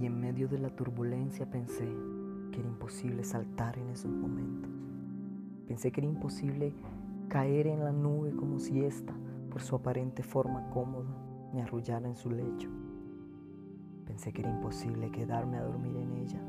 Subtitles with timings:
[0.00, 1.88] y en medio de la turbulencia pensé
[2.52, 4.70] que era imposible saltar en esos momentos.
[5.66, 6.72] Pensé que era imposible
[7.28, 9.14] caer en la nube como si ésta,
[9.50, 11.10] por su aparente forma cómoda,
[11.52, 12.68] me arrullara en su lecho.
[14.06, 16.40] Pensé que era imposible quedarme a dormir en ella,